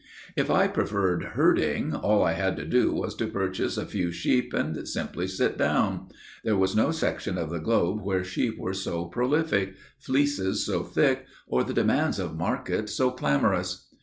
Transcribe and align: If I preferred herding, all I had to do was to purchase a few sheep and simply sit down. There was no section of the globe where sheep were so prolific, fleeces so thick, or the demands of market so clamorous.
If 0.35 0.49
I 0.49 0.67
preferred 0.67 1.23
herding, 1.35 1.93
all 1.93 2.23
I 2.23 2.33
had 2.33 2.55
to 2.55 2.65
do 2.65 2.91
was 2.91 3.13
to 3.17 3.27
purchase 3.27 3.77
a 3.77 3.85
few 3.85 4.11
sheep 4.11 4.51
and 4.51 4.87
simply 4.87 5.27
sit 5.27 5.59
down. 5.59 6.07
There 6.43 6.57
was 6.57 6.75
no 6.75 6.89
section 6.89 7.37
of 7.37 7.51
the 7.51 7.59
globe 7.59 8.01
where 8.01 8.23
sheep 8.23 8.57
were 8.57 8.73
so 8.73 9.05
prolific, 9.05 9.75
fleeces 9.99 10.65
so 10.65 10.81
thick, 10.81 11.27
or 11.45 11.63
the 11.63 11.75
demands 11.75 12.17
of 12.17 12.35
market 12.35 12.89
so 12.89 13.11
clamorous. 13.11 13.89